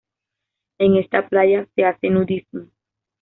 [0.79, 2.65] En esta playa se hace nudismo.